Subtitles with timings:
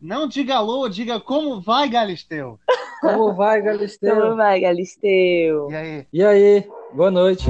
[0.00, 2.58] Não diga alô, diga como vai, Galisteu.
[3.00, 4.14] Como vai, Galisteu?
[4.14, 5.68] Como vai, Galisteu?
[5.70, 6.06] E aí?
[6.12, 6.68] E aí?
[6.92, 7.46] Boa noite.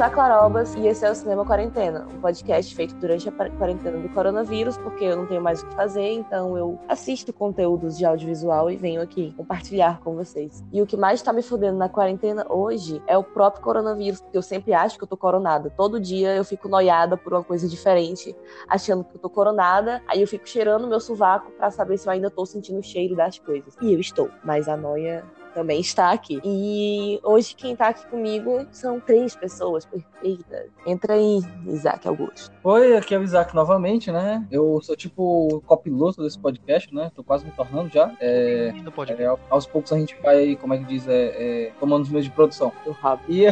[0.00, 3.28] Oi, eu sou a Clarobas e esse é o Cinema Quarentena, um podcast feito durante
[3.28, 7.34] a quarentena do coronavírus, porque eu não tenho mais o que fazer, então eu assisto
[7.34, 10.64] conteúdos de audiovisual e venho aqui compartilhar com vocês.
[10.72, 14.38] E o que mais tá me fudendo na quarentena hoje é o próprio coronavírus, porque
[14.38, 15.68] eu sempre acho que eu tô coronada.
[15.68, 18.34] Todo dia eu fico noiada por uma coisa diferente,
[18.66, 22.12] achando que eu tô coronada, aí eu fico cheirando meu sovaco para saber se eu
[22.12, 23.76] ainda tô sentindo o cheiro das coisas.
[23.82, 25.22] E eu estou, mas a noia
[25.54, 26.40] também está aqui.
[26.44, 30.70] E hoje quem está aqui comigo são três pessoas perfeitas.
[30.86, 32.50] Entra aí, Isaac Augusto.
[32.62, 34.46] Oi, aqui é o Isaac novamente, né?
[34.50, 37.10] Eu sou tipo o copiloto desse podcast, né?
[37.14, 38.12] Tô quase me tornando já.
[38.20, 38.72] É,
[39.18, 42.26] é, aos poucos a gente vai, como é que diz, é, é tomando os meios
[42.26, 42.72] de produção.
[42.84, 43.22] Do rabo.
[43.28, 43.46] E,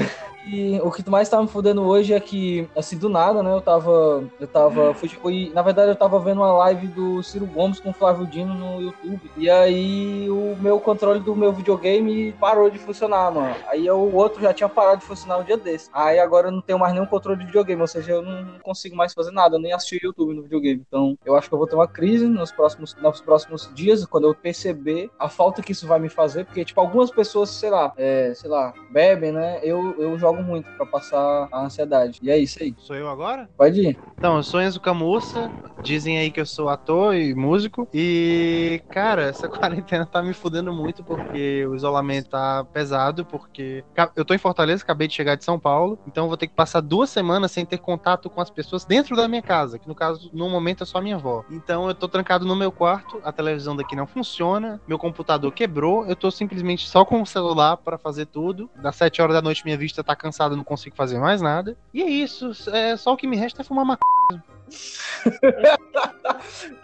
[0.48, 3.52] e o que mais tá me fudendo hoje é que, assim, do nada, né?
[3.52, 4.25] Eu tava.
[4.41, 4.95] Eu tava.
[4.95, 8.27] Fui, fui, na verdade, eu tava vendo uma live do Ciro Gomes com o Flávio
[8.27, 9.30] Dino no YouTube.
[9.37, 13.55] E aí o meu controle do meu videogame parou de funcionar, mano.
[13.68, 15.90] Aí o outro já tinha parado de funcionar um dia desse.
[15.93, 18.96] Aí agora eu não tenho mais nenhum controle de videogame, ou seja, eu não consigo
[18.96, 20.83] mais fazer nada, nem assistir YouTube no videogame.
[20.87, 24.27] Então, eu acho que eu vou ter uma crise nos próximos, nos próximos dias, quando
[24.29, 27.93] eu perceber a falta que isso vai me fazer, porque, tipo, algumas pessoas, sei lá,
[27.96, 29.60] é, sei lá, bebem, né?
[29.62, 32.18] Eu, eu jogo muito para passar a ansiedade.
[32.22, 32.74] E é isso aí.
[32.78, 33.48] Sou eu agora?
[33.56, 33.98] Pode ir.
[34.18, 39.22] Então, eu sou Enzo Camussa, dizem aí que eu sou ator e músico, e, cara,
[39.22, 43.84] essa quarentena tá me fudendo muito, porque o isolamento tá pesado, porque
[44.16, 46.80] eu tô em Fortaleza, acabei de chegar de São Paulo, então vou ter que passar
[46.80, 50.28] duas semanas sem ter contato com as pessoas dentro da minha casa, que no caso,
[50.32, 51.44] no momento é só minha avó.
[51.48, 56.04] Então eu tô trancado no meu quarto, a televisão daqui não funciona, meu computador quebrou,
[56.06, 58.68] eu tô simplesmente só com o celular para fazer tudo.
[58.82, 61.76] Das 7 horas da noite minha vista tá cansada, não consigo fazer mais nada.
[61.93, 64.44] E é isso, é só o que me resta é fumar maconha.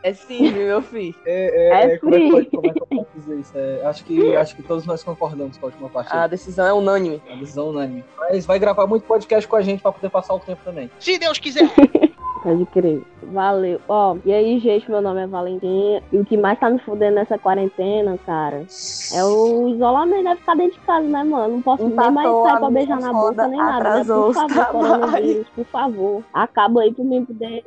[0.03, 1.15] É sim, meu filho.
[1.27, 3.53] É, é, é, como, é, como, é, como é que eu posso dizer isso?
[3.55, 6.15] É, acho, que, acho que todos nós concordamos com a última parte.
[6.15, 7.23] A decisão é unânime.
[7.31, 8.05] A decisão é unânime.
[8.19, 10.91] Mas vai gravar muito podcast com a gente pra poder passar o tempo também.
[10.99, 11.69] Se Deus quiser!
[12.45, 13.03] Pode crer.
[13.23, 13.81] Valeu.
[13.89, 15.99] Ó, e aí, gente, meu nome é Valentim.
[16.13, 18.67] E o que mais tá me fudendo nessa quarentena, cara,
[19.15, 20.29] é o isolamento.
[20.29, 21.55] É ficar dentro de casa, né, mano?
[21.55, 23.95] Não posso Empatou nem mais sair pra beijar na boca, nem nada.
[23.97, 24.05] Né?
[24.05, 26.23] Por favor, coronavírus, por favor.
[26.35, 27.65] Acaba aí pra mim poder.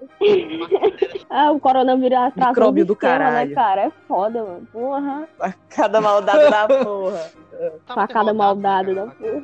[1.32, 3.50] é, o coronavírus atrasou Micróbio do esquema, caralho.
[3.50, 3.82] né, cara?
[3.82, 4.68] É foda, mano.
[4.72, 5.28] Porra.
[5.40, 7.32] Facada maldada da porra.
[7.88, 9.42] Facada maldada da porra.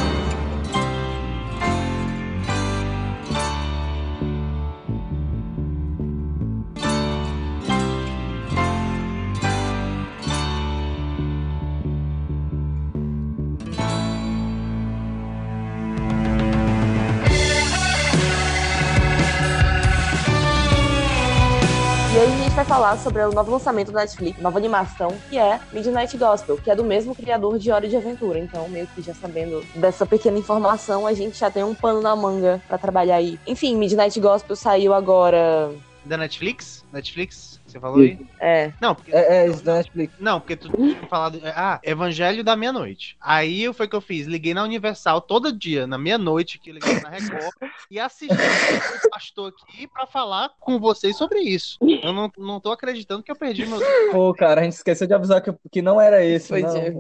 [22.66, 26.72] vai falar sobre o novo lançamento da Netflix, nova animação, que é Midnight Gospel, que
[26.72, 28.40] é do mesmo criador de Hora de Aventura.
[28.40, 32.16] Então, meio que já sabendo dessa pequena informação, a gente já tem um pano na
[32.16, 33.40] manga para trabalhar aí.
[33.46, 35.72] Enfim, Midnight Gospel saiu agora.
[36.04, 36.84] Da Netflix?
[36.92, 37.60] Netflix?
[37.76, 38.18] Você falou aí?
[38.40, 38.72] É.
[38.80, 39.14] Não, porque.
[39.14, 40.14] É, é isso da Netflix.
[40.18, 41.42] Não, porque tu tinha falado.
[41.44, 43.18] Ah, Evangelho da Meia-Noite.
[43.20, 44.28] Aí foi o que eu fiz.
[44.28, 47.52] Liguei na Universal todo dia, na meia-noite, que liguei na Record,
[47.92, 51.78] e assisti o pastor aqui pra falar com vocês sobre isso.
[51.82, 53.82] Eu não, não tô acreditando que eu perdi meu.
[54.12, 56.48] Pô, cara, a gente esqueceu de avisar que, que não era esse.
[56.48, 56.72] Foi não.
[56.72, 56.94] dia.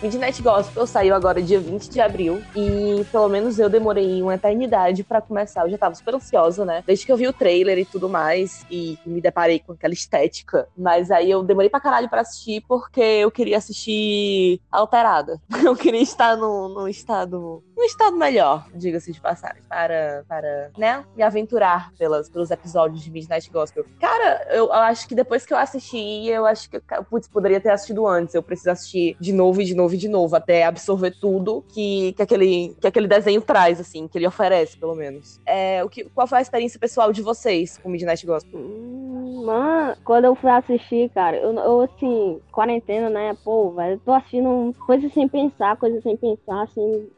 [0.00, 2.40] Midnight Gospel saiu agora dia 20 de abril.
[2.54, 5.62] E pelo menos eu demorei uma eternidade pra começar.
[5.62, 6.84] Eu já tava super ansiosa, né?
[6.86, 8.64] Desde que eu vi o trailer e tudo mais.
[8.70, 10.68] E me deparei com aquela estética.
[10.76, 15.40] Mas aí eu demorei pra caralho pra assistir porque eu queria assistir alterada.
[15.68, 17.62] Eu queria estar no, no estado.
[17.76, 19.62] no estado melhor, diga-se de passagem.
[19.68, 21.04] Para, para, né?
[21.14, 23.84] Me aventurar pelas, pelos episódios de Midnight Gospel.
[24.00, 26.80] Cara, eu, eu acho que depois que eu assisti, eu acho que.
[27.10, 28.34] Putz, poderia ter assistido antes.
[28.34, 30.34] Eu preciso assistir de novo e de novo e de novo.
[30.36, 34.94] Até absorver tudo que, que, aquele, que aquele desenho traz, assim, que ele oferece, pelo
[34.94, 35.40] menos.
[35.44, 38.58] É, o que, qual foi a experiência pessoal de vocês com Midnight Gospel?
[38.58, 39.44] Hum,
[39.78, 43.36] mano, quando eu fui assistir, cara, eu, eu assim, quarentena, né?
[43.44, 47.08] Pô, velho, eu tô assistindo coisas sem pensar, coisas sem pensar, assim,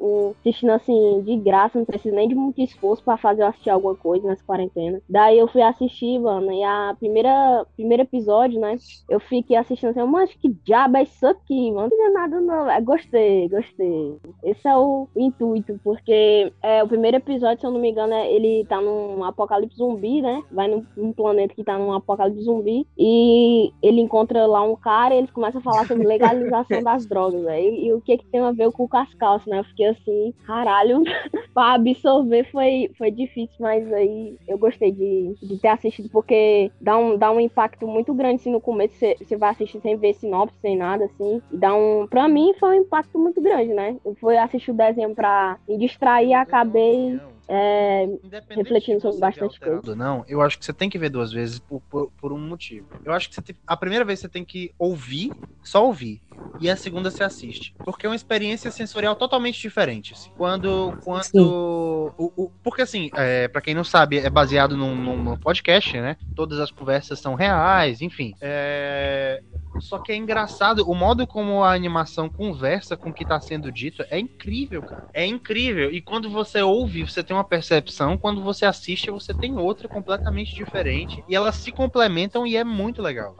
[0.40, 3.94] assistindo assim, de graça, não preciso nem de muito esforço pra fazer eu assistir alguma
[3.94, 5.00] coisa nessa quarentena.
[5.08, 8.76] Daí eu fui assistir, mano, e a primeira, primeiro episódio, né?
[9.08, 11.88] Eu fiquei assistindo assim, mas que diabo é isso aqui, mano?
[11.90, 12.70] Não tem nada, não.
[12.70, 14.16] É, gostei, gostei.
[14.42, 18.30] Esse é o intuito, porque é, o primeiro episódio, se eu não me engano, é,
[18.30, 20.42] ele tá num apocalipse zumbi, né?
[20.50, 22.49] Vai num, num planeta que tá num apocalipse zumbi
[22.98, 27.42] e ele encontra lá um cara e eles começam a falar sobre legalização das drogas,
[27.42, 27.74] velho.
[27.74, 29.60] E, e, o que que tem a ver com o Cascalço, né?
[29.60, 31.02] Eu fiquei assim, caralho,
[31.54, 36.96] pra absorver foi, foi difícil, mas aí eu gostei de, de ter assistido, porque dá
[36.96, 40.56] um, dá um impacto muito grande assim no começo, você vai assistir sem ver sinopse,
[40.60, 42.06] sem nada, assim, e dá um.
[42.08, 43.96] Pra mim foi um impacto muito grande, né?
[44.04, 47.20] Eu fui assistir o desenho pra me distrair e acabei
[47.52, 48.06] é,
[48.54, 49.96] refletindo sobre bastante coisa.
[49.96, 52.86] Não, eu acho que você tem que ver duas vezes por, por, por um motivo.
[53.04, 55.32] Eu acho que a primeira vez você tem que ouvir,
[55.64, 56.22] só ouvir.
[56.60, 57.74] E a segunda você assiste.
[57.82, 60.12] Porque é uma experiência sensorial totalmente diferente.
[60.12, 60.30] Assim.
[60.36, 60.94] Quando.
[61.02, 65.98] quando o, o, porque, assim, é, para quem não sabe, é baseado num, num, podcast,
[65.98, 66.18] né?
[66.36, 68.34] Todas as conversas são reais, enfim.
[68.42, 69.42] É,
[69.80, 73.72] só que é engraçado, o modo como a animação conversa com o que tá sendo
[73.72, 75.08] dito é incrível, cara.
[75.14, 75.90] É incrível.
[75.90, 80.54] E quando você ouve, você tem uma percepção, quando você assiste, você tem outra completamente
[80.54, 81.24] diferente.
[81.26, 83.34] E elas se complementam e é muito legal.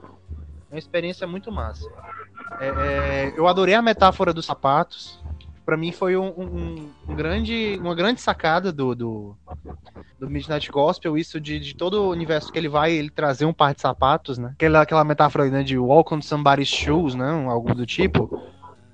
[0.70, 1.87] É uma experiência muito massa.
[2.58, 5.20] É, é, eu adorei a metáfora dos sapatos
[5.70, 9.37] para mim foi um, um, um, grande, uma grande sacada do, do,
[10.19, 13.52] do Midnight Gospel, isso de, de, todo o universo que ele vai, ele trazer um
[13.52, 14.50] par de sapatos, né?
[14.55, 17.31] Aquela, aquela metáfora né, de walk on somebody's shoes, né?
[17.49, 18.43] Algo do tipo.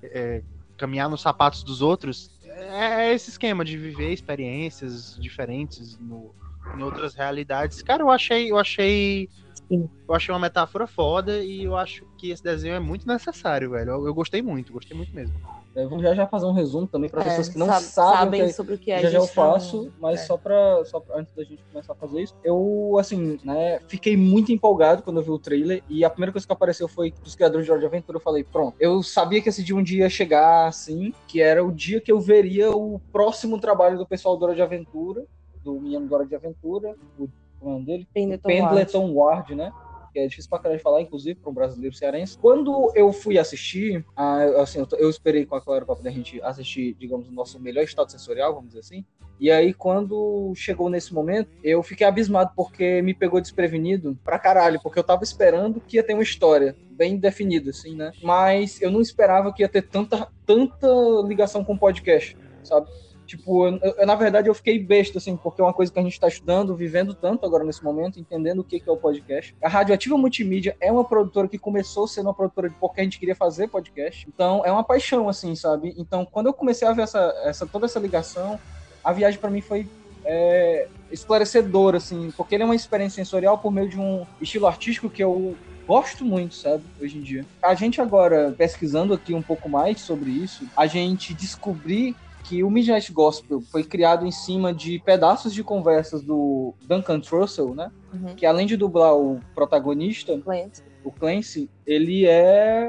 [0.03, 0.43] É,
[0.77, 2.31] caminhar nos sapatos dos outros.
[2.45, 6.35] É, é esse esquema de viver experiências diferentes no,
[6.77, 7.81] em outras realidades.
[7.81, 9.31] Cara, eu achei, eu achei
[9.69, 9.89] Sim.
[10.09, 13.91] Eu achei uma metáfora foda e eu acho que esse desenho é muito necessário, velho.
[13.91, 15.35] Eu, eu gostei muito, gostei muito mesmo.
[15.75, 18.17] É, vamos já já fazer um resumo também para é, pessoas que não sabe, sabem,
[18.17, 19.01] sabem que, sobre o que é.
[19.03, 20.25] Já já eu faço, mas é.
[20.25, 24.17] só para só pra, antes da gente começar a fazer isso, eu assim, né, fiquei
[24.17, 27.35] muito empolgado quando eu vi o trailer e a primeira coisa que apareceu foi dos
[27.35, 28.17] criadores de Hora de Aventura.
[28.17, 31.63] Eu falei, pronto, eu sabia que esse dia um dia ia chegar assim, que era
[31.63, 35.27] o dia que eu veria o próximo trabalho do pessoal do Hora de Aventura,
[35.63, 37.29] do menino do Hora de Aventura, o
[37.61, 38.09] o nome dele?
[38.13, 39.53] Pendleton, Pendleton Ward.
[39.53, 39.73] Ward, né?
[40.17, 42.39] que é difícil pra caralho de falar, inclusive, para um brasileiro cearense.
[42.39, 44.03] Quando eu fui assistir,
[44.59, 47.61] assim, eu, eu esperei com a Clara pra poder a gente assistir, digamos, o nosso
[47.61, 49.05] melhor estado sensorial, vamos dizer assim.
[49.39, 54.81] E aí, quando chegou nesse momento, eu fiquei abismado porque me pegou desprevenido pra caralho,
[54.83, 58.13] porque eu tava esperando que ia ter uma história bem definida, assim, né?
[58.23, 60.89] Mas eu não esperava que ia ter tanta, tanta
[61.27, 62.89] ligação com o podcast, sabe?
[63.27, 66.03] Tipo, eu, eu, na verdade eu fiquei besta, assim, porque é uma coisa que a
[66.03, 69.55] gente está estudando, vivendo tanto agora nesse momento, entendendo o que, que é o podcast.
[69.61, 73.19] A Radioativa Multimídia é uma produtora que começou sendo uma produtora de porque a gente
[73.19, 74.27] queria fazer podcast.
[74.33, 75.95] Então, é uma paixão, assim, sabe?
[75.99, 78.59] Então, quando eu comecei a ver essa, essa toda essa ligação,
[79.03, 79.89] a viagem para mim foi
[80.25, 85.09] é, esclarecedora, assim, porque ele é uma experiência sensorial por meio de um estilo artístico
[85.09, 85.57] que eu
[85.87, 87.47] gosto muito, sabe, hoje em dia.
[87.63, 92.17] A gente agora, pesquisando aqui um pouco mais sobre isso, a gente descobrir
[92.49, 97.75] que o Midnight Gospel foi criado em cima de pedaços de conversas do Duncan Trussell,
[97.75, 97.91] né?
[98.13, 98.35] Uhum.
[98.37, 100.83] Que além de dublar o protagonista, Clancy.
[101.05, 102.89] o Clancy, ele é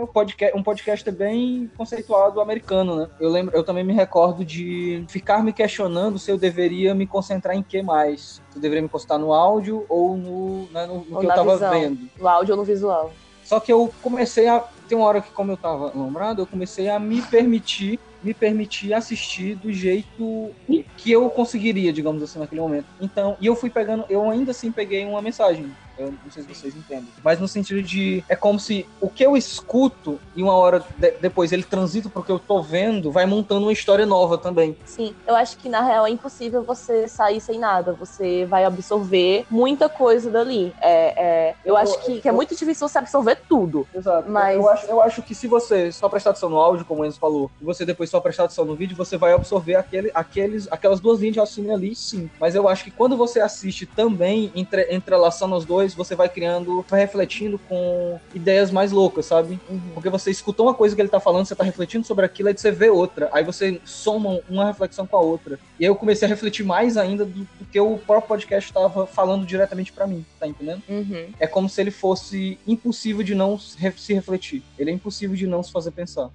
[0.54, 3.10] um podcast bem conceituado americano, né?
[3.20, 7.56] Eu lembro, eu também me recordo de ficar me questionando se eu deveria me concentrar
[7.56, 8.42] em que mais.
[8.52, 11.30] Se eu deveria me concentrar no áudio ou no, né, no, no ou que eu
[11.34, 11.72] tava visão.
[11.72, 12.10] vendo.
[12.20, 13.12] No áudio ou no visual.
[13.44, 14.60] Só que eu comecei a.
[14.88, 18.94] Tem uma hora que, como eu tava lembrado, eu comecei a me permitir me permitir
[18.94, 20.56] assistir do jeito
[20.96, 22.88] que eu conseguiria, digamos assim, naquele momento.
[23.00, 26.54] Então, e eu fui pegando, eu ainda assim peguei uma mensagem eu não sei se
[26.54, 27.08] vocês entendem.
[27.24, 28.24] Mas no sentido de.
[28.30, 32.24] É como se o que eu escuto e uma hora de, depois ele transita pro
[32.24, 34.78] que eu tô vendo, vai montando uma história nova também.
[34.86, 37.94] Sim, eu acho que na real é impossível você sair sem nada.
[37.94, 40.74] Você vai absorver muita coisa dali.
[40.82, 43.88] É, é eu, eu, acho que, que, é muito difícil você absorver tudo.
[43.94, 44.30] Exato.
[44.30, 44.56] Mas...
[44.56, 47.20] Eu, acho, eu acho que se você só prestar atenção no áudio, como o Enzo
[47.20, 51.00] falou, e você depois só prestar atenção no vídeo, você vai absorver aquele, aqueles, aquelas
[51.00, 52.30] duas linhas de raciocínio ali, sim.
[52.40, 56.86] Mas eu acho que quando você assiste também, entre, entrelaçando os dois, você vai criando,
[56.88, 59.60] vai refletindo com ideias mais loucas, sabe?
[59.70, 59.92] Uhum.
[59.94, 62.58] Porque você escutou uma coisa que ele tá falando, você tá refletindo sobre aquilo, aí
[62.58, 65.60] você vê outra, aí você soma uma reflexão com a outra.
[65.80, 69.06] E aí eu comecei a refletir mais ainda do, do que o próprio podcast estava
[69.06, 70.82] falando diretamente para mim, tá entendendo?
[70.90, 71.30] Uhum.
[71.40, 73.78] É como se ele fosse impossível de não se
[74.14, 74.64] refletir.
[74.78, 76.30] Ele é impossível de não se fazer pensar.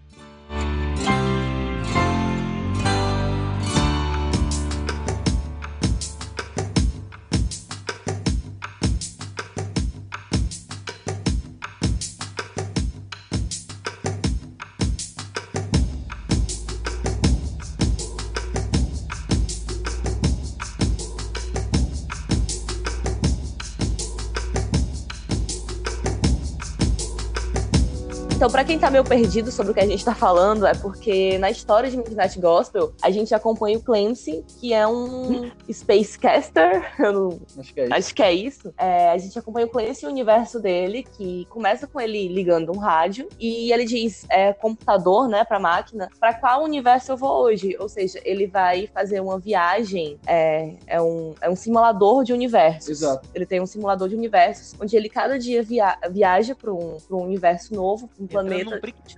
[28.42, 31.38] Então, pra quem tá meio perdido sobre o que a gente tá falando, é porque
[31.38, 37.12] na história de Midnight Gospel, a gente acompanha o Clancy, que é um Spacecaster, eu
[37.12, 37.94] não Acho que é isso.
[37.94, 38.74] Acho que é isso.
[38.76, 42.72] É, a gente acompanha o Clancy e o universo dele, que começa com ele ligando
[42.72, 47.44] um rádio e ele diz é, computador, né, pra máquina, pra qual universo eu vou
[47.44, 47.76] hoje?
[47.78, 52.88] Ou seja, ele vai fazer uma viagem, é, é, um, é um simulador de universos.
[52.88, 53.28] Exato.
[53.32, 57.16] Ele tem um simulador de universos, onde ele cada dia via- viaja pra um, pra
[57.16, 59.14] um universo novo, um planeta num priquito.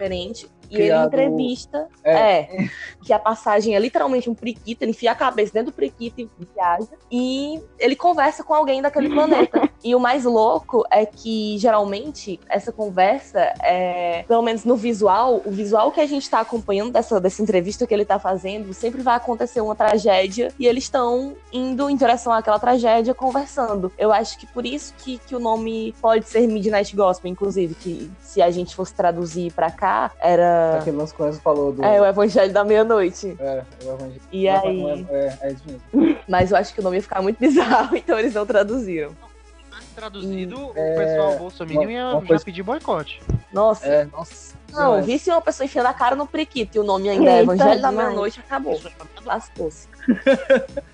[0.75, 0.83] Diferente.
[0.83, 2.13] E Criado- ele entrevista, É.
[2.13, 2.69] é,
[3.03, 6.29] que a passagem é literalmente um priquito, ele enfia a cabeça dentro do priquito e
[6.55, 6.89] viaja.
[7.11, 9.69] E ele conversa com alguém daquele planeta.
[9.83, 15.51] E o mais louco é que, geralmente, essa conversa é, pelo menos no visual, o
[15.51, 19.17] visual que a gente tá acompanhando dessa, dessa entrevista que ele tá fazendo, sempre vai
[19.17, 23.93] acontecer uma tragédia e eles estão indo em direção àquela tragédia conversando.
[23.99, 28.11] Eu acho que por isso que, que o nome pode ser Midnight Gospel, inclusive, que
[28.21, 30.64] se a gente fosse traduzir pra cá, era.
[30.79, 31.85] Aquele lance que o Enzo falou do.
[31.85, 33.37] É, o Evangelho da Meia-Noite.
[33.39, 34.21] É, o Evangelho.
[34.33, 35.07] E aí.
[35.11, 36.19] É, é isso mesmo.
[36.29, 39.11] Mas eu acho que o nome ia ficar muito bizarro, então eles não traduziram.
[39.95, 43.23] Traduzido, É, o pessoal bolsominion uma- ia uma já coisa- pedir boicote.
[43.53, 43.87] Nossa.
[43.87, 44.55] É, nossa.
[44.73, 45.07] Não, demais.
[45.07, 47.81] visse uma pessoa enfiando a cara no priquito e o nome ainda é Eita, Evangelho
[47.81, 47.93] da.
[47.93, 48.81] Meia-Noite, acabou.
[49.25, 49.87] Lascou-se.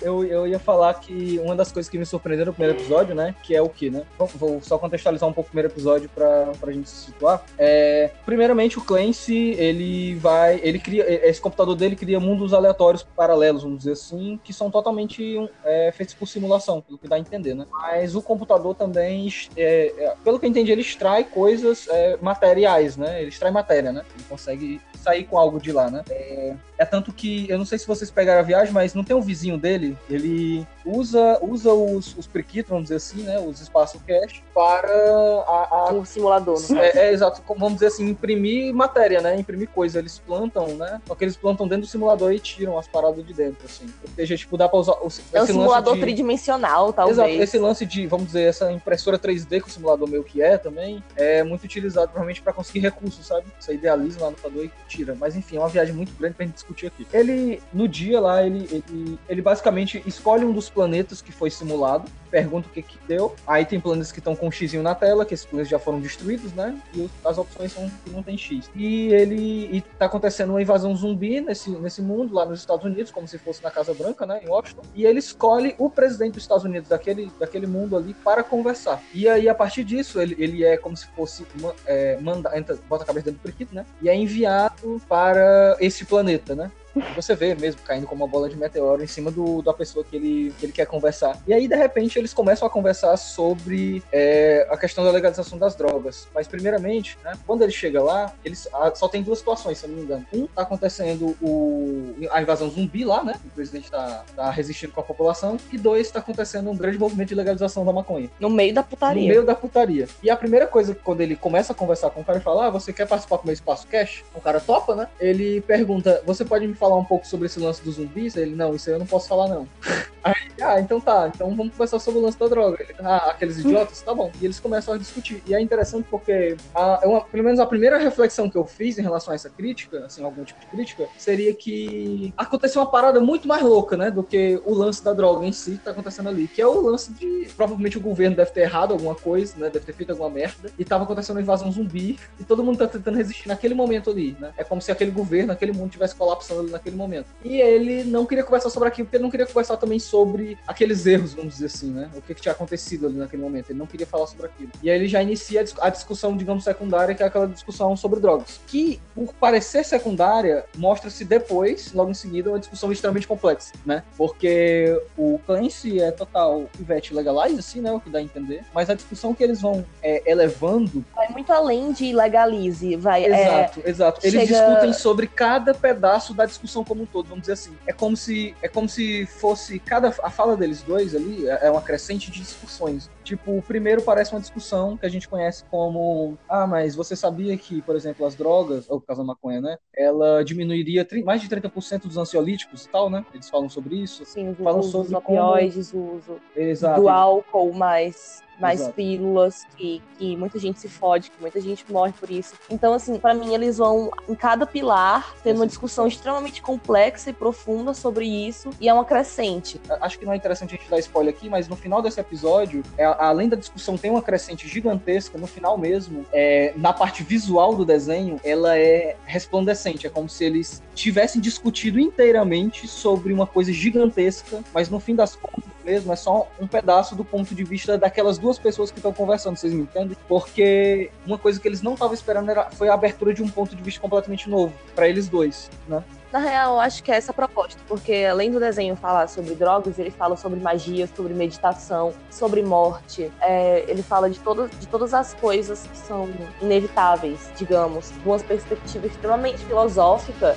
[0.00, 3.34] Eu, eu ia falar que uma das coisas que me surpreendeu no primeiro episódio, né?
[3.42, 4.02] Que é o que, né?
[4.18, 7.44] Vou, vou só contextualizar um pouco o primeiro episódio pra, pra gente se situar.
[7.58, 10.60] É, primeiramente, o Clancy, ele vai.
[10.62, 11.04] Ele cria.
[11.28, 16.14] Esse computador dele cria mundos aleatórios paralelos, vamos dizer assim, que são totalmente é, feitos
[16.14, 17.66] por simulação, pelo que dá a entender, né?
[17.70, 22.96] Mas o computador também, é, é, pelo que eu entendi, ele extrai coisas é, materiais,
[22.96, 23.20] né?
[23.20, 24.04] Ele extrai matéria, né?
[24.14, 26.02] Ele consegue sair com algo de lá, né?
[26.08, 29.16] É, é tanto que, eu não sei se vocês pegaram a viagem, mas não tem
[29.16, 32.28] um vizinho dele, ele usa, usa os, os
[32.66, 33.38] vamos dizer assim, né?
[33.38, 38.74] Os espaço cache para a, a Um simulador, é, é, exato, vamos dizer assim, imprimir
[38.74, 39.36] matéria, né?
[39.38, 39.98] Imprimir coisa.
[39.98, 41.00] Eles plantam, né?
[41.06, 43.86] Só que eles plantam dentro do simulador e tiram as paradas de dentro, assim.
[44.02, 44.92] Ou seja, tipo, dá pra usar.
[44.92, 47.18] o- É um simulador de- tridimensional, talvez.
[47.18, 50.56] Exato, esse lance de, vamos dizer, essa impressora 3D que o simulador meio que é
[50.58, 53.46] também, é muito utilizado provavelmente para conseguir recursos, sabe?
[53.58, 55.14] Você idealiza lá no computador e tira.
[55.18, 57.06] Mas enfim, é uma viagem muito grande pra gente discutir aqui.
[57.12, 62.10] Ele, no dia lá, ele, ele, ele basicamente escolhe um dos planetas que foi simulado,
[62.30, 63.34] pergunta o que que deu.
[63.46, 66.00] Aí tem planetas que estão com um xizinho na tela, que esses planetas já foram
[66.00, 66.78] destruídos, né?
[66.94, 68.70] E as opções são que não tem X.
[68.74, 73.12] E ele e tá acontecendo uma invasão zumbi nesse, nesse mundo, lá nos Estados Unidos,
[73.12, 74.40] como se fosse na Casa Branca, né?
[74.42, 74.82] Em Washington.
[74.94, 79.02] E ele escolhe o presidente dos Estados Unidos daquele, daquele mundo ali para conversar.
[79.14, 81.46] E aí, a partir disso, ele, ele é como se fosse
[81.86, 83.84] é, manda, entra, bota a cabeça dentro do priquito, né?
[84.00, 86.70] E é enviado para esse planeta, né?
[87.14, 90.16] Você vê mesmo caindo como uma bola de meteoro em cima do, da pessoa que
[90.16, 91.38] ele, que ele quer conversar.
[91.46, 95.74] E aí, de repente, eles começam a conversar sobre é, a questão da legalização das
[95.74, 96.28] drogas.
[96.34, 99.90] Mas, primeiramente, né, quando ele chega lá, eles, ah, só tem duas situações, se eu
[99.90, 100.26] não me engano.
[100.32, 103.34] Um, tá acontecendo o, a invasão zumbi lá, né?
[103.44, 105.56] O presidente tá, tá resistindo com a população.
[105.72, 108.30] E dois, tá acontecendo um grande movimento de legalização da maconha.
[108.38, 109.28] No meio da No putaria.
[109.28, 110.08] meio da putaria.
[110.22, 112.70] E a primeira coisa, quando ele começa a conversar com o cara e fala, ah,
[112.70, 114.24] você quer participar do meu espaço cash?
[114.34, 115.08] O cara topa, né?
[115.18, 118.36] Ele pergunta, você pode me falar um pouco sobre esse lance dos zumbis?
[118.36, 119.68] Ele, não, isso aí eu não posso falar, não.
[120.24, 122.80] Aí, ah, então tá, então vamos conversar sobre o lance da droga.
[122.80, 124.00] Ele, ah, aqueles idiotas?
[124.02, 124.30] Tá bom.
[124.40, 125.42] E eles começam a discutir.
[125.48, 128.96] E é interessante porque, a, é uma- pelo menos a primeira reflexão que eu fiz
[128.98, 133.18] em relação a essa crítica, assim, algum tipo de crítica, seria que aconteceu uma parada
[133.20, 136.28] muito mais louca, né, do que o lance da droga em si que tá acontecendo
[136.28, 139.70] ali, que é o lance de, provavelmente o governo deve ter errado alguma coisa, né,
[139.70, 142.86] deve ter feito alguma merda, e tava acontecendo uma invasão zumbi, e todo mundo tá
[142.86, 146.60] tentando resistir naquele momento ali, né, é como se aquele governo, aquele mundo tivesse colapsando
[146.60, 147.26] ali naquele momento.
[147.44, 151.06] E ele não queria conversar sobre aquilo, porque ele não queria conversar também sobre aqueles
[151.06, 153.86] erros, vamos dizer assim, né, o que, que tinha acontecido ali naquele momento, ele não
[153.86, 154.70] queria falar sobre aquilo.
[154.82, 157.96] E aí ele já inicia a dis- a discussão, digamos, secundária, que é aquela discussão
[157.96, 163.72] sobre drogas, que, por parecer secundária, mostra-se depois, logo em seguida, uma discussão extremamente complexa,
[163.84, 164.02] né?
[164.16, 167.92] Porque o Clancy é total pivete legalize, assim, né?
[167.92, 168.62] O que dá a entender.
[168.74, 171.04] Mas a discussão que eles vão é, elevando.
[171.14, 172.96] Vai muito além de legalize.
[172.96, 174.20] Vai, é, exato, exato.
[174.26, 177.76] Eles chega- discutem sobre cada pedaço da discussão como um todo, vamos dizer assim.
[177.86, 180.08] É como se, é como se fosse cada.
[180.22, 183.10] A fala deles dois ali é é uma crescente de discussões.
[183.24, 186.36] Tipo, o primeiro parece uma discussão que a gente conhece como.
[186.48, 189.76] Ah, mas você sabia que, por exemplo, as drogas, ou por causa da maconha, né?
[189.96, 193.24] Ela diminuiria mais de 30% dos ansiolíticos e tal, né?
[193.32, 194.24] Eles falam sobre isso.
[194.24, 197.00] Sim, o Falam uso sobre como- opioides, o uso Exato.
[197.00, 198.94] do álcool mais mais Exato.
[198.94, 202.54] pílulas, que, que muita gente se fode, que muita gente morre por isso.
[202.70, 207.32] Então, assim, pra mim, eles vão em cada pilar tendo uma discussão extremamente complexa e
[207.32, 209.80] profunda sobre isso, e é uma crescente.
[210.00, 212.82] acho que não é interessante a gente dar spoiler aqui, mas no final desse episódio,
[212.96, 217.74] é, além da discussão tem uma crescente gigantesca, no final mesmo, é, na parte visual
[217.74, 220.06] do desenho, ela é resplandecente.
[220.06, 225.34] É como se eles tivessem discutido inteiramente sobre uma coisa gigantesca, mas no fim das
[225.34, 229.12] contas mesmo é só um pedaço do ponto de vista daquelas duas pessoas que estão
[229.12, 230.16] conversando, vocês me entendem?
[230.28, 233.74] Porque uma coisa que eles não estavam esperando era, foi a abertura de um ponto
[233.74, 236.02] de vista completamente novo para eles dois, né?
[236.32, 239.54] Na real, eu acho que é essa a proposta, porque além do desenho falar sobre
[239.54, 243.30] drogas, ele fala sobre magia, sobre meditação, sobre morte.
[243.38, 246.30] É, ele fala de, todo, de todas as coisas que são
[246.62, 250.56] inevitáveis, digamos, de uma perspectiva extremamente filosófica.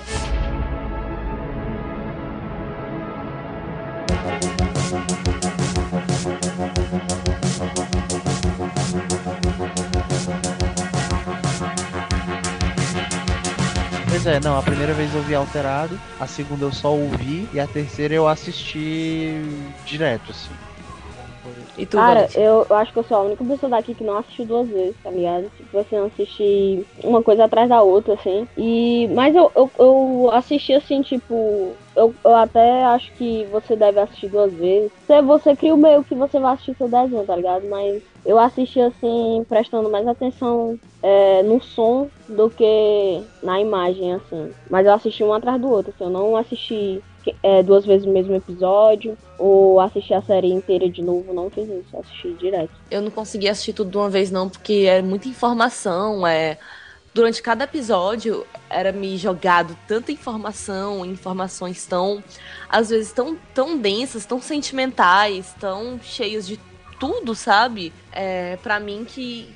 [14.25, 17.59] Pois é, não, a primeira vez eu vi alterado, a segunda eu só ouvi e
[17.59, 20.55] a terceira eu assisti direto, assim.
[21.77, 24.17] E tu, Cara, eu, eu acho que eu sou a única pessoa daqui que não
[24.17, 25.47] assistiu duas vezes, tá ligado?
[25.51, 28.47] Tipo assim, eu assisti uma coisa atrás da outra, assim.
[28.57, 29.07] E.
[29.09, 31.77] Mas eu, eu, eu assisti assim, tipo.
[31.95, 34.91] Eu, eu até acho que você deve assistir duas vezes.
[35.05, 37.69] Você, você cria o meio que você vai assistir seu desenho, tá ligado?
[37.69, 44.51] Mas eu assisti assim, prestando mais atenção é, no som do que na imagem, assim.
[44.69, 46.05] Mas eu assisti um atrás do outro, assim.
[46.05, 47.03] Eu não assisti
[47.43, 51.67] é, duas vezes o mesmo episódio, ou assistir a série inteira de novo, não fiz
[51.69, 52.71] isso, assisti direto.
[52.89, 56.57] Eu não consegui assistir tudo de uma vez, não, porque é muita informação, é.
[57.13, 62.21] Durante cada episódio era me jogado tanta informação, informações tão,
[62.67, 66.59] às vezes, tão, tão densas, tão sentimentais, tão cheias de
[66.99, 67.93] tudo, sabe?
[68.11, 69.47] É, para mim que,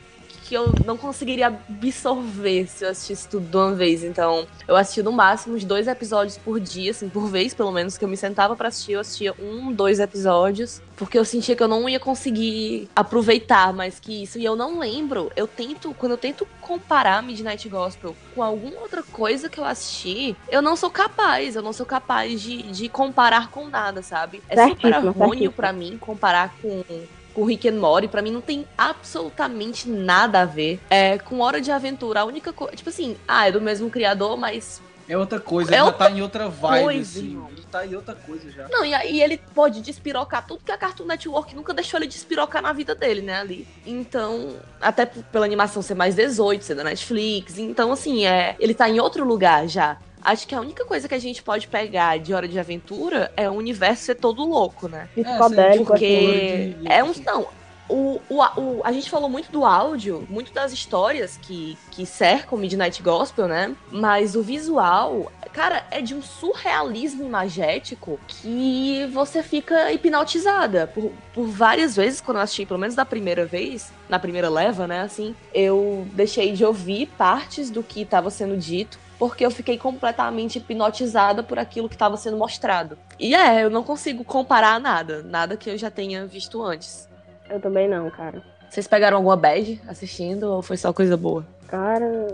[0.49, 4.03] que eu não conseguiria absorver se eu assistisse tudo de uma vez.
[4.03, 7.99] Então, eu assisti no máximo uns dois episódios por dia, assim, por vez, pelo menos,
[7.99, 11.61] que eu me sentava para assistir, eu assistia um, dois episódios, porque eu sentia que
[11.61, 14.39] eu não ia conseguir aproveitar mais que isso.
[14.39, 19.03] E eu não lembro, eu tento, quando eu tento comparar Midnight Gospel com alguma outra
[19.03, 23.51] coisa que eu assisti, eu não sou capaz, eu não sou capaz de, de comparar
[23.51, 24.41] com nada, sabe?
[24.49, 26.83] É super Certíssimo, pra mim comparar com
[27.33, 30.79] com Rick and Morty, pra mim não tem absolutamente nada a ver.
[30.89, 32.75] É, com Hora de Aventura, a única coisa.
[32.75, 34.81] Tipo assim, ah, é do mesmo criador, mas.
[35.07, 37.29] É outra coisa, É ele já outra tá em outra vibe, coisa, assim.
[37.31, 37.49] irmão.
[37.51, 38.67] Ele tá em outra coisa já.
[38.69, 42.61] Não, e aí ele pode despirocar tudo que a Cartoon Network nunca deixou ele despirocar
[42.61, 43.67] na vida dele, né, ali.
[43.87, 47.57] Então, até pela animação ser mais 18, ser da Netflix.
[47.57, 49.97] Então, assim, é, ele tá em outro lugar já.
[50.21, 53.49] Acho que a única coisa que a gente pode pegar de Hora de Aventura é
[53.49, 55.07] o universo ser todo louco, né?
[55.15, 56.73] Psicodélico, Porque- assim.
[56.73, 57.13] Porque é um.
[57.25, 57.47] Não,
[57.87, 62.57] o, o, o- a gente falou muito do áudio, muito das histórias que, que cercam
[62.57, 63.75] o Midnight Gospel, né?
[63.91, 70.85] Mas o visual, cara, é de um surrealismo imagético que você fica hipnotizada.
[70.85, 74.85] Por, por várias vezes, quando eu assisti, pelo menos da primeira vez, na primeira leva,
[74.85, 75.01] né?
[75.01, 78.99] Assim, eu deixei de ouvir partes do que estava sendo dito.
[79.19, 82.97] Porque eu fiquei completamente hipnotizada por aquilo que estava sendo mostrado.
[83.19, 85.21] E é, eu não consigo comparar nada.
[85.21, 87.07] Nada que eu já tenha visto antes.
[87.49, 88.41] Eu também não, cara.
[88.69, 91.45] Vocês pegaram alguma bad assistindo ou foi só coisa boa?
[91.67, 92.27] Cara.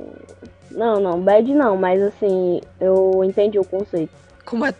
[0.70, 4.14] Não, não, bad não, mas assim, eu entendi o conceito.
[4.46, 4.74] Como é?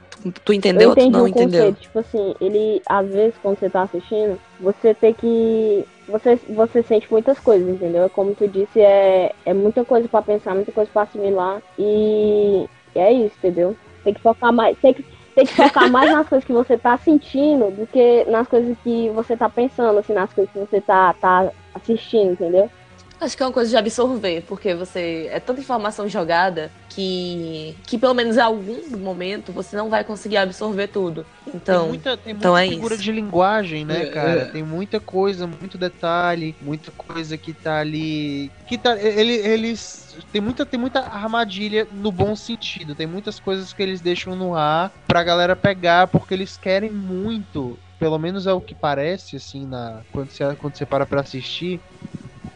[0.44, 1.66] Tu, entendeu eu ou tu não o entendeu?
[1.66, 1.82] conceito.
[1.82, 5.86] Tipo assim, ele, às vezes, quando você tá assistindo, você tem que.
[6.08, 8.04] Você, você sente muitas coisas, entendeu?
[8.04, 11.62] É Como tu disse, é, é muita coisa pra pensar, muita coisa pra assimilar.
[11.78, 13.76] E, e é isso, entendeu?
[14.04, 14.78] Tem que focar mais.
[14.78, 18.48] Tem que, tem que focar mais nas coisas que você tá sentindo do que nas
[18.48, 22.70] coisas que você tá pensando, assim, nas coisas que você tá, tá assistindo, entendeu?
[23.20, 25.30] Acho que é uma coisa de absorver, porque você.
[25.32, 27.76] É tanta informação jogada que.
[27.88, 31.26] que pelo menos em algum momento você não vai conseguir absorver tudo.
[31.48, 31.82] Então.
[31.84, 33.04] tem muita, tem então muita é figura isso.
[33.04, 34.42] de linguagem, né, É, cara?
[34.42, 34.46] é.
[34.46, 38.52] Tem muita coisa, muito detalhe, muita coisa que tá ali.
[38.68, 38.98] Que tá.
[39.00, 40.16] Ele, eles.
[40.32, 42.96] Tem muita, tem muita armadilha no bom sentido.
[42.96, 47.78] Tem muitas coisas que eles deixam no ar pra galera pegar, porque eles querem muito.
[47.98, 51.80] Pelo menos é o que parece, assim, na, quando, você, quando você para pra assistir.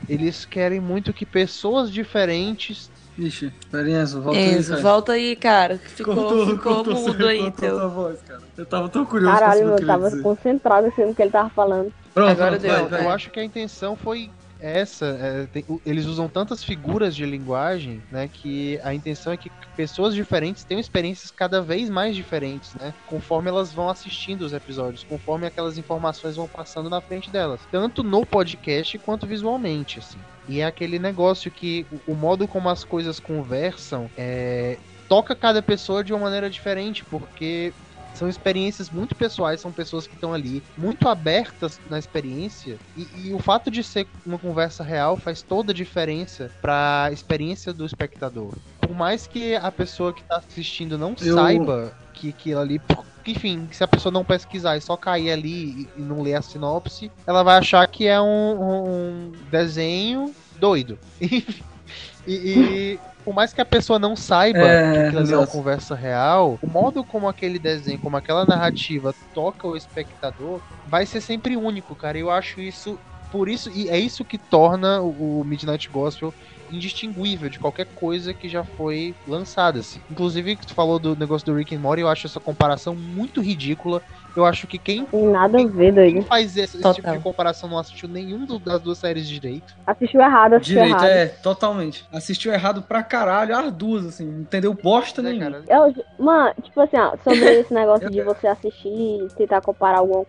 [0.10, 4.82] Eles querem muito que pessoas diferentes Ixi, pera Enzo, volta aí, Enzo, cara.
[4.82, 5.78] volta aí, cara.
[5.78, 7.90] que Ficou, Cortou- ficou cortou mudo seu- aí, cortou teu.
[7.90, 8.42] voz, cara.
[8.58, 10.22] Eu tava tão curioso Caralho, eu tava dizer.
[10.24, 11.92] concentrado assim no que ele tava falando.
[12.14, 13.06] Pronto, Agora pronto, deu, vai, Eu, vai.
[13.06, 15.06] eu acho que a intenção foi essa.
[15.06, 18.28] é, tem- eles usam tantas figuras de linguagem, né?
[18.28, 22.94] Que a intenção é que pessoas diferentes tenham experiências cada vez mais diferentes, né?
[23.06, 27.66] Conforme elas vão assistindo os episódios, conforme aquelas informações vão passando na frente delas.
[27.72, 30.26] Tanto no podcast quanto visualmente, assim.
[30.48, 35.62] E é aquele negócio que o, o modo como as coisas conversam é, toca cada
[35.62, 37.74] pessoa de uma maneira diferente, porque
[38.20, 43.34] são experiências muito pessoais, são pessoas que estão ali muito abertas na experiência e, e
[43.34, 47.86] o fato de ser uma conversa real faz toda a diferença para a experiência do
[47.86, 48.54] espectador.
[48.82, 52.82] Por mais que a pessoa que tá assistindo não Eu- saiba que aquilo ali,
[53.26, 56.42] enfim, se a pessoa não pesquisar e só cair ali e, e não ler a
[56.42, 61.00] sinopse, ela vai achar que é um, um desenho doido.
[62.28, 65.48] e, e por mais que a pessoa não saiba É, que aquilo ali é uma
[65.48, 71.22] conversa real, o modo como aquele desenho, como aquela narrativa toca o espectador, vai ser
[71.22, 72.18] sempre único, cara.
[72.18, 72.98] Eu acho isso.
[73.32, 76.34] Por isso, e é isso que torna o Midnight Gospel
[76.72, 79.80] indistinguível de qualquer coisa que já foi lançada.
[79.80, 80.00] Assim.
[80.10, 83.42] Inclusive, que tu falou do negócio do Rick and Morty, eu acho essa comparação muito
[83.42, 84.02] ridícula.
[84.40, 86.22] Eu acho que quem, Tem nada a ver, quem doido.
[86.26, 89.76] faz esse, esse tipo de comparação não assistiu nenhum do- das duas séries direito.
[89.86, 91.10] Assistiu errado, assistiu Direito, errado.
[91.10, 92.06] é, totalmente.
[92.12, 95.64] Assistiu errado pra caralho, as duas, assim, não entendeu bosta Né, nenhuma.
[95.68, 100.26] Eu, mano, tipo assim, ó, sobre esse negócio de você assistir e tentar comparar alguma,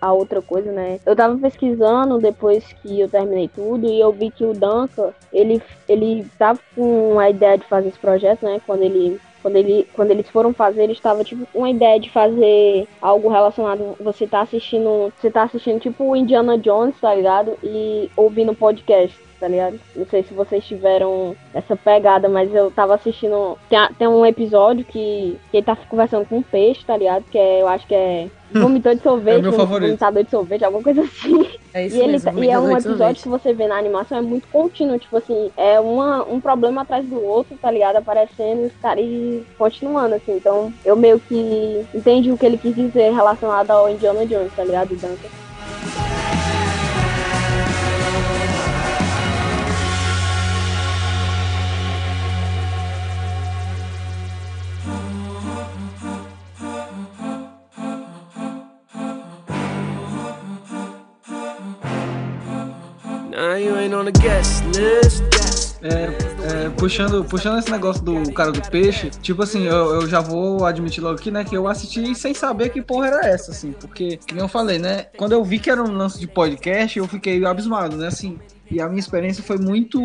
[0.00, 0.98] a outra coisa, né?
[1.06, 5.62] Eu tava pesquisando depois que eu terminei tudo e eu vi que o Duncan, ele,
[5.88, 8.60] ele tava com a ideia de fazer esse projeto, né?
[8.66, 9.20] Quando ele.
[9.42, 13.96] Quando, ele, quando eles foram fazer, eles estavam tipo uma ideia de fazer algo relacionado.
[14.00, 15.12] Você tá assistindo.
[15.18, 17.58] Você tá assistindo tipo o Indiana Jones, tá ligado?
[17.62, 19.80] E ouvindo podcast, tá ligado?
[19.96, 23.58] Não sei se vocês tiveram essa pegada, mas eu tava assistindo.
[23.68, 27.24] Tem, tem um episódio que, que ele tá conversando com um peixe, tá ligado?
[27.24, 28.28] Que é, eu acho que é
[28.60, 29.88] vomitor de sorvete, É o meu favorito.
[29.88, 31.46] vomitador de sorvete, alguma coisa assim.
[31.74, 32.32] É isso E, ele, mesmo.
[32.32, 33.22] tá- e é um episódio sorvete.
[33.22, 37.04] que você vê na animação, é muito contínuo, tipo assim, é uma, um problema atrás
[37.06, 37.96] do outro, tá ligado?
[37.96, 39.04] Aparecendo e os caras
[39.58, 40.36] continuando, assim.
[40.36, 44.64] Então, eu meio que entendi o que ele quis dizer relacionado ao Indiana Jones, tá
[44.64, 44.90] ligado?
[44.90, 45.41] Duncan.
[65.82, 70.20] É, é, puxando, puxando esse negócio do cara do peixe, tipo assim, eu, eu já
[70.20, 73.72] vou admitir logo aqui, né, que eu assisti sem saber que porra era essa, assim,
[73.72, 76.96] porque, que nem eu falei, né, quando eu vi que era um lance de podcast,
[76.96, 78.38] eu fiquei abismado, né, assim,
[78.72, 80.00] e a minha experiência foi muito,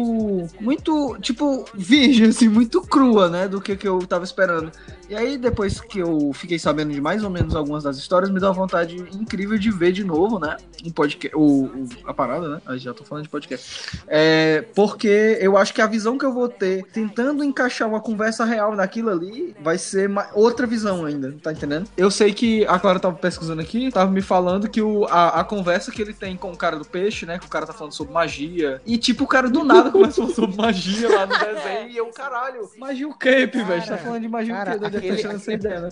[0.59, 4.71] muito, tipo, virgem, assim, muito crua, né, do que, que eu tava esperando.
[5.09, 8.39] E aí, depois que eu fiquei sabendo de mais ou menos algumas das histórias, me
[8.39, 10.57] deu uma vontade incrível de ver de novo, né?
[10.85, 11.35] Um podcast.
[11.35, 12.61] O, o- a parada, né?
[12.77, 14.01] Já tô falando de podcast.
[14.07, 18.43] É, porque eu acho que a visão que eu vou ter, tentando encaixar uma conversa
[18.43, 21.87] real naquilo ali, vai ser outra visão ainda, tá entendendo?
[21.95, 25.43] Eu sei que a Clara tava pesquisando aqui, tava me falando que o, a, a
[25.45, 27.39] conversa que ele tem com o cara do peixe, né?
[27.39, 28.56] Que o cara tá falando sobre magia.
[28.85, 31.89] E tipo, o cara do nada começou sobre magia lá no desenho.
[31.89, 33.85] E eu, caralho, magia o quê, velho?
[33.85, 34.85] Tá falando de magia Cara, o quê?
[34.85, 35.89] aquele- Deixando essa ideia, né?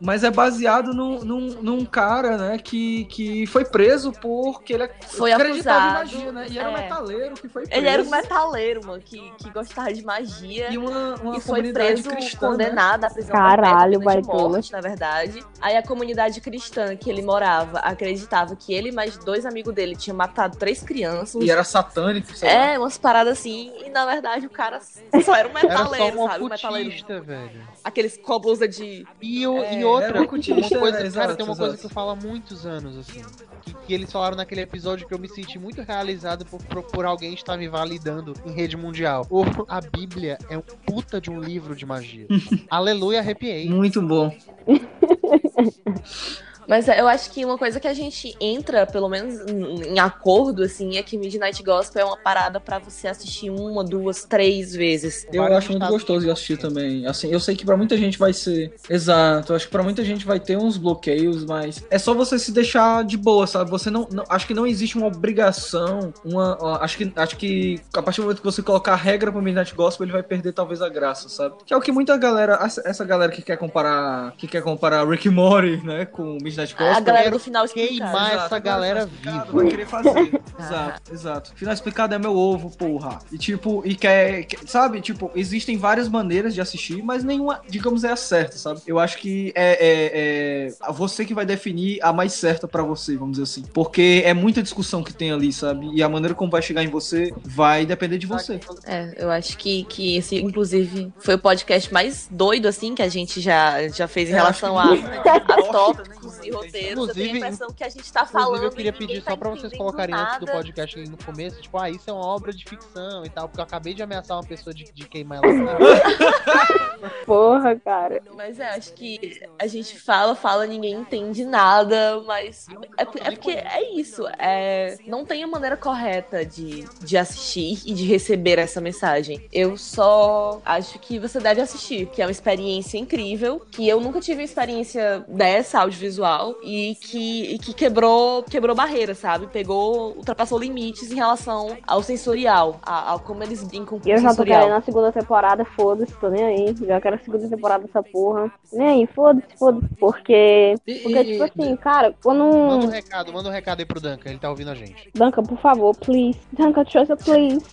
[0.00, 5.32] Mas é baseado num, num, num cara, né, que, que foi preso porque ele Foi
[5.32, 6.46] acreditava em acusado, magia, né?
[6.50, 6.82] E era um é.
[6.82, 7.78] metaleiro que foi preso.
[7.78, 10.70] Ele era um metaleiro, mano, que, que gostava de magia.
[10.70, 12.52] E uma, uma e foi preso, cristã, né?
[12.52, 15.44] condenado à prisão Caralho, perpétua, pena de morte, na verdade.
[15.60, 19.96] Aí a comunidade cristã que ele morava acreditava que ele e mais dois amigos dele
[19.96, 21.42] tinham matado três crianças.
[21.42, 21.64] E era
[22.02, 22.54] satânico, sei lá.
[22.72, 26.20] É, umas paradas assim, e na verdade o cara só era um Era só metaleiro,
[26.20, 26.44] um sabe?
[26.44, 26.90] Um metaleiro.
[27.24, 27.68] velho.
[27.84, 29.06] Aqueles com blusa de.
[29.20, 31.74] E, o- É, e outra, era um uma coisa, é, cara, exato, tem uma coisa
[31.74, 31.78] exato.
[31.80, 33.22] que eu falo há muitos anos, assim.
[33.62, 37.04] Que, que eles falaram naquele episódio que eu me senti muito realizado por, por, por
[37.04, 39.24] alguém estar me validando em rede mundial.
[39.30, 42.26] O, a Bíblia é um puta de um livro de magia.
[42.68, 43.68] Aleluia, arrepiei.
[43.68, 44.34] Muito bom.
[46.68, 50.96] Mas eu acho que uma coisa que a gente entra, pelo menos em acordo, assim,
[50.96, 55.26] é que Midnight Gospel é uma parada pra você assistir uma, duas, três vezes.
[55.32, 57.06] Eu acho muito gostoso de assistir também.
[57.06, 58.74] Assim, eu sei que pra muita gente vai ser.
[58.88, 59.54] Exato.
[59.54, 63.04] Acho que pra muita gente vai ter uns bloqueios, mas é só você se deixar
[63.04, 63.70] de boa, sabe?
[63.70, 67.80] Você não, não- acho que não existe uma obrigação, uma, ó, acho que acho que
[67.94, 70.52] a partir do momento que você colocar a regra pro Midnight Gospel, ele vai perder
[70.52, 71.56] talvez a graça, sabe?
[71.66, 75.28] Que é o que muita galera, essa, galera que quer comparar, que quer comparar Rick
[75.28, 77.04] Morty, né, com Midnight Midnight A Gospel.
[77.04, 77.88] galera do final explicado.
[77.98, 79.46] queimar Exato, essa galera viva.
[79.52, 80.12] Vai querer fazer.
[80.58, 81.52] Exato, exato.
[81.56, 83.18] Final explicado é meu ovo, porra.
[83.32, 85.00] E tipo, e quer, quer- sabe?
[85.00, 88.80] Tipo, existem várias maneiras de assistir, mas nenhuma, digamos, é a certa, sabe?
[88.86, 93.16] Eu acho que é, é, é você que vai definir a mais certa pra você,
[93.16, 93.62] vamos dizer assim.
[93.72, 95.90] Porque é muita discussão que tem ali, sabe?
[95.94, 98.60] E a maneira como vai chegar em você vai depender de você.
[98.84, 103.08] É, eu acho que, que esse, inclusive, foi o podcast mais doido, assim, que a
[103.08, 105.40] gente já, já fez em Eu relação a, que- a
[106.50, 106.72] tópicos e roteiros.
[106.72, 108.46] eu tenho Inclusive- a impressão que a gente tá falando.
[108.56, 110.58] Inclusive, eu queria pedir tá só pra vocês colocarem antes do nada.
[110.58, 113.60] podcast ali no começo, tipo, ah, isso é uma obra de ficção e tal, porque
[113.60, 115.78] eu acabei de ameaçar uma pessoa de, de queimar ela.
[117.26, 118.22] Porra, cara.
[118.36, 123.50] Mas é, acho que a gente fala, fala, ninguém entende nada, mas é, é porque
[123.50, 124.26] é isso.
[124.38, 129.46] É, não tem a maneira correta de, de assistir e de receber essa mensagem.
[129.52, 134.20] Eu só acho que você deve assistir, que é uma experiência incrível, que eu nunca
[134.20, 139.46] tive uma experiência dessa audiovisual e que, e que quebrou, quebrou barreiras, sabe?
[139.46, 144.16] Pegou, ultrapassou limites em relação ao sensorial, a- ao como eles brincam com E eu
[144.18, 144.60] o já tô sensorial.
[144.60, 146.74] querendo a segunda temporada, foda-se, tô nem aí.
[146.86, 148.52] Já quero a segunda temporada dessa porra.
[148.72, 149.88] Nem aí, foda-se, foda-se.
[149.98, 150.74] Porque.
[150.86, 152.44] E- Porque, e- tipo assim, cara, quando.
[152.44, 155.10] Manda um recado, manda um recado aí pro Duncan, ele tá ouvindo a gente.
[155.14, 156.38] Duncan, por favor, please.
[156.52, 157.64] Duncan, Trouxa, please.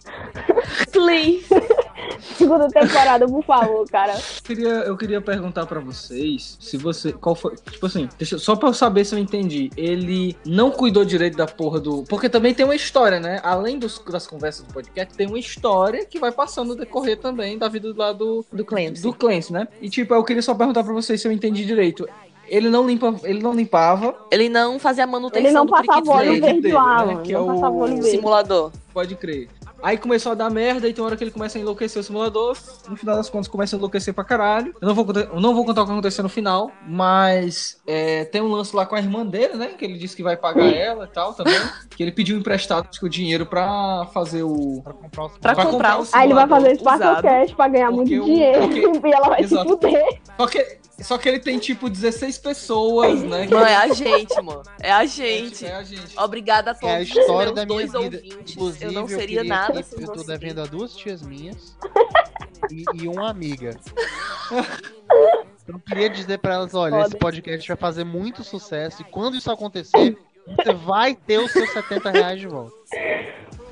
[0.91, 1.45] Please.
[2.37, 4.13] Segunda temporada, por favor, cara.
[4.13, 7.11] Eu queria, eu queria perguntar pra vocês se você.
[7.11, 7.55] Qual foi.
[7.71, 9.69] Tipo assim, deixa, eu- só pra eu saber se eu entendi.
[9.77, 12.03] Ele não cuidou direito da porra do.
[12.03, 13.39] Porque também tem uma história, né?
[13.43, 17.57] Além dos- das conversas do podcast, tem uma história que vai passando no decorrer também
[17.57, 19.01] da vida lá do, Do Clemson.
[19.01, 19.67] do Clancy, né?
[19.81, 22.07] E tipo, eu queria só perguntar pra vocês se eu entendi direito.
[22.47, 26.41] Ele não, limpa, ele não limpava, Ele não fazia a manutenção Ele não passava óleo
[26.41, 26.71] verde.
[26.71, 28.71] lá, né, que é Não óleo O simulador.
[28.91, 29.47] pode crer.
[29.81, 32.03] Aí começou a dar merda, e tem uma hora que ele começa a enlouquecer o
[32.03, 32.57] simulador.
[32.89, 34.73] No final das contas, começa a enlouquecer pra caralho.
[34.81, 38.25] Eu não vou, contar- eu não vou contar o que aconteceu no final, mas é,
[38.25, 39.67] tem um lance lá com a irmã dele, né?
[39.77, 41.53] Que ele disse que vai pagar ela e tal também.
[41.95, 44.81] Que ele pediu emprestado o dinheiro pra fazer o.
[44.83, 46.49] Pra comprar os Pra pra comprar o o Aí ele vai simulador.
[46.49, 47.21] fazer Sparkle.
[47.29, 48.61] Cash pra ganhar Porque muito o- dinheiro.
[48.61, 49.63] porque- E ela vai Exato.
[49.63, 50.21] se fuder.
[50.37, 53.47] Só que, só que ele tem tipo 16 pessoas, né?
[53.47, 54.63] Mano, é a gente, mano.
[54.79, 55.65] É a gente.
[55.65, 56.17] É a gente.
[56.19, 57.99] Obrigada a todos É a história da minha dois vida.
[58.17, 58.55] ouvintes.
[58.55, 60.27] Inclusive, eu não seria queria nada que- sem Eu tô vocês.
[60.27, 61.77] devendo a duas tias minhas
[62.71, 63.77] e, e uma amiga.
[65.67, 69.51] Eu queria dizer pra elas, olha, esse podcast vai fazer muito sucesso e quando isso
[69.51, 70.17] acontecer,
[70.57, 72.75] você vai ter os seus 70 reais de volta.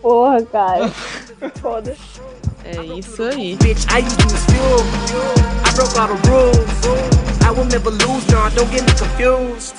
[0.01, 0.87] Porra, cara.
[1.59, 1.95] Foda.
[2.67, 3.55] É isso aí.
[3.57, 4.83] Bitch, I used to fuel.
[5.65, 7.43] I broke all the rules.
[7.45, 8.49] I will never lose, John.
[8.55, 9.75] Don't get me confused.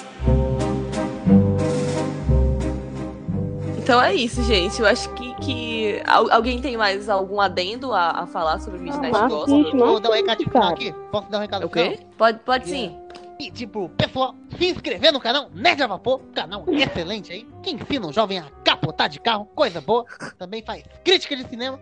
[3.79, 4.81] Então é isso, gente.
[4.81, 6.03] Eu acho que, que...
[6.07, 9.77] al- alguém tem mais algum adendo a, a falar sobre Midnight Ah, Gospel?
[9.77, 10.95] Vou dar um recadinho final aqui?
[11.11, 11.99] Posso dar um recado É O quê?
[12.19, 12.95] Pode, pode sim.
[13.41, 18.07] E, tipo, pessoal, se inscrever no canal Nerd a Vapor, canal excelente aí, que ensina
[18.09, 20.05] um jovem a capotar de carro, coisa boa.
[20.37, 21.79] Também faz crítica de cinema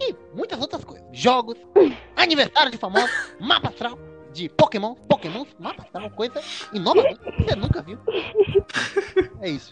[0.00, 1.06] e muitas outras coisas.
[1.12, 1.56] Jogos,
[2.16, 3.98] aniversário de famosos, mapa astral
[4.38, 6.40] de Pokémon, Pokémon, mapa astral, coisa
[6.72, 7.98] inovadora, que você nunca viu.
[9.40, 9.70] É isso.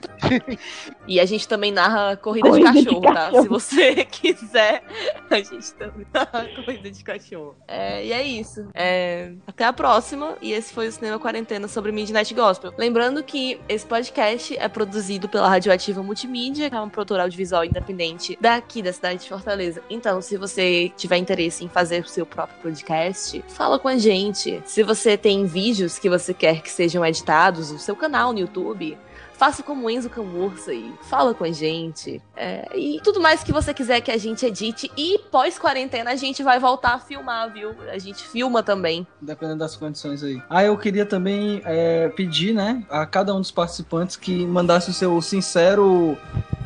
[1.09, 3.13] E a gente também narra corrida, Corrida de de cachorro, tá?
[3.15, 3.43] cachorro.
[3.43, 4.85] Se você quiser,
[5.29, 7.57] a gente também narra corrida de cachorro.
[7.67, 8.69] É, e é isso.
[8.73, 10.37] É, até a próxima.
[10.41, 12.73] E esse foi o Cinema Quarentena sobre Midnight Gospel.
[12.79, 18.39] Lembrando que esse podcast é produzido pela Radioativa Multimídia, que é uma produtora audiovisual independente
[18.41, 19.83] daqui da cidade de Fortaleza.
[19.91, 24.56] Então, se você tiver interesse em fazer o seu próprio podcast, fala com a gente.
[24.65, 28.97] Se você tem vídeos que você quer que sejam editados no seu canal no YouTube,
[29.37, 32.23] Faça como Enzo Camurça e fala com a gente.
[32.35, 34.91] É, e tudo mais que você quiser que a gente edite.
[34.97, 37.75] E pós-quarentena a gente vai voltar a filmar, viu?
[37.93, 39.07] A gente filma também.
[39.21, 40.43] Dependendo das condições aí.
[40.49, 44.95] Ah, eu queria também é, pedir, né, a cada um dos participantes que mandasse o
[44.95, 46.17] seu sincero.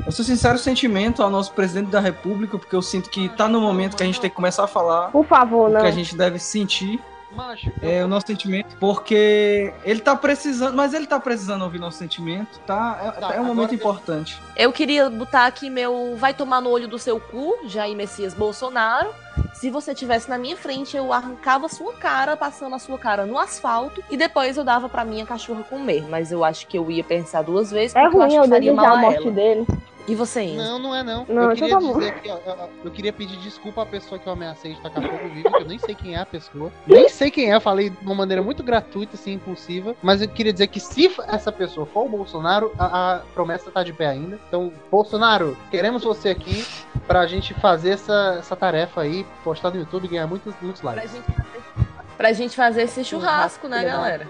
[0.06, 3.60] O seu sincero sentimento ao nosso presidente da República, porque eu sinto que tá no
[3.60, 5.80] momento que a gente tem que começar a falar Por favor, o não.
[5.80, 7.00] que a gente deve sentir,
[7.32, 11.96] Macho, é o nosso sentimento, porque ele tá precisando, mas ele tá precisando ouvir nosso
[11.98, 12.98] sentimento, tá?
[13.16, 14.38] É, Tá, é um momento agora- importante.
[14.56, 19.10] Eu queria botar aqui meu vai tomar no olho do seu cu, Jair Messias Bolsonaro.
[19.54, 23.24] Se você tivesse na minha frente, eu arrancava a sua cara, passando a sua cara
[23.24, 26.04] no asfalto, e depois eu dava pra minha cachorra comer.
[26.08, 28.42] Mas eu acho que eu ia pensar duas vezes, É porque eu ruim acho eu
[28.42, 29.30] que faria desejar a morte ela.
[29.32, 29.66] dele.
[30.08, 30.56] E você, Enzo?
[30.56, 31.24] Não, não é não.
[31.28, 34.18] Não, eu então queria tá dizer aqui, ó, eu, eu queria pedir desculpa à pessoa
[34.18, 36.72] que eu ameacei de tacar fogo vivo, que eu nem sei quem é a pessoa.
[36.86, 39.94] Nem sei quem é, eu falei de uma maneira muito gratuita, assim, impulsiva.
[40.02, 43.82] Mas eu queria dizer que se essa pessoa for o Bolsonaro, a, a promessa tá
[43.82, 44.38] de pé ainda.
[44.48, 46.64] Então, Bolsonaro, queremos você aqui
[47.06, 50.92] pra gente fazer essa, essa tarefa aí, postar no YouTube e ganhar muitos, muitos Pra
[50.92, 51.12] likes.
[51.12, 51.49] gente fazer
[52.20, 54.28] Pra gente fazer esse churrasco, né, galera?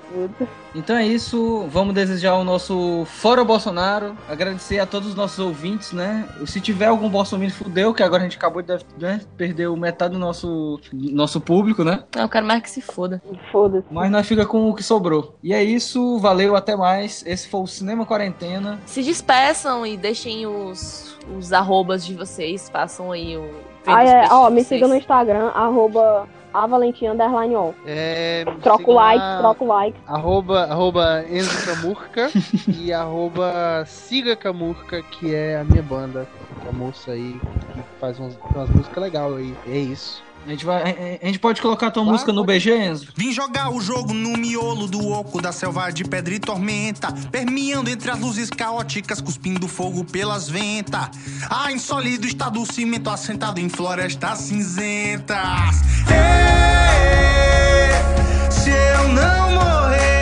[0.72, 5.92] Então é isso, vamos desejar o nosso Fora Bolsonaro, agradecer a todos os nossos ouvintes,
[5.92, 6.24] né?
[6.46, 10.12] Se tiver algum Bolsonaro fudeu, que agora a gente acabou de né, perder o metade
[10.12, 12.04] do nosso, nosso público, né?
[12.14, 13.20] Não, eu quero mais que se foda.
[13.50, 13.86] Foda-se.
[13.90, 15.36] Mas nós fica com o que sobrou.
[15.42, 17.26] E é isso, valeu, até mais.
[17.26, 18.78] Esse foi o Cinema Quarentena.
[18.86, 22.70] Se despeçam e deixem os, os arrobas de vocês.
[22.70, 23.50] Façam aí o.
[23.84, 24.68] Ah, é, ó, me vocês.
[24.68, 27.72] siga no Instagram, arroba avalentinha underline on.
[27.86, 29.98] É, Troca o like, lá, troca o like.
[30.06, 32.30] Arroba, arroba Enzo Camurca
[32.68, 36.26] e arroba Siga Camurca, que é a minha banda.
[36.68, 37.40] A moça aí
[37.72, 39.54] que faz umas, umas músicas legais aí.
[39.66, 40.22] É isso.
[40.46, 40.86] A gente, vai, a,
[41.22, 42.58] a gente pode colocar a tua Claro, música no pode.
[42.58, 43.08] BG, Enzo?
[43.14, 47.90] Vim jogar o jogo no miolo do oco da selva de pedra e tormenta, permeando
[47.90, 51.10] entre as luzes caóticas, cuspindo fogo pelas ventas.
[51.48, 55.82] Ah, insólido está do cimento assentado em florestas cinzentas.
[56.08, 60.19] Ei, se eu não morrer,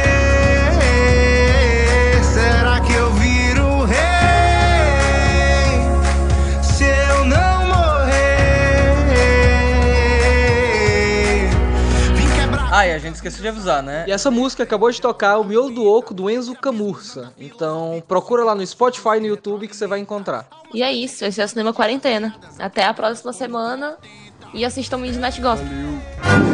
[12.71, 14.05] Ah, e a gente esqueceu de avisar, né?
[14.07, 17.33] E essa música acabou de tocar o Miolo do Oco do Enzo Camurça.
[17.39, 20.47] Então procura lá no Spotify e no YouTube que você vai encontrar.
[20.73, 21.25] E é isso.
[21.25, 22.37] Esse é o Cinema Quarentena.
[22.59, 23.97] Até a próxima semana.
[24.53, 25.67] E assistam Midnight Gospel.
[25.67, 26.48] Valeu.